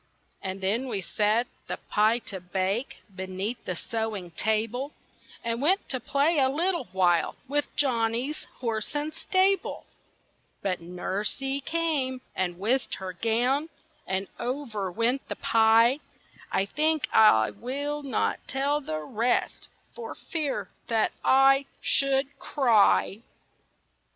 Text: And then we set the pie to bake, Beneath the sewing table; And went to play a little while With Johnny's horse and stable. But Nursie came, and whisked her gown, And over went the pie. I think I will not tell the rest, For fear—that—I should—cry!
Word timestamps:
And 0.41 0.61
then 0.61 0.87
we 0.87 0.99
set 1.03 1.45
the 1.67 1.77
pie 1.77 2.17
to 2.25 2.39
bake, 2.39 3.03
Beneath 3.15 3.63
the 3.65 3.75
sewing 3.75 4.31
table; 4.31 4.93
And 5.43 5.61
went 5.61 5.87
to 5.89 5.99
play 5.99 6.39
a 6.39 6.49
little 6.49 6.85
while 6.85 7.35
With 7.47 7.75
Johnny's 7.75 8.45
horse 8.61 8.95
and 8.95 9.13
stable. 9.13 9.85
But 10.63 10.79
Nursie 10.81 11.61
came, 11.63 12.21
and 12.35 12.57
whisked 12.57 12.95
her 12.95 13.13
gown, 13.13 13.69
And 14.07 14.27
over 14.39 14.91
went 14.91 15.27
the 15.27 15.35
pie. 15.35 15.99
I 16.51 16.65
think 16.65 17.07
I 17.13 17.51
will 17.51 18.01
not 18.01 18.39
tell 18.47 18.81
the 18.81 19.01
rest, 19.01 19.67
For 19.93 20.15
fear—that—I 20.15 21.67
should—cry! 21.79 23.19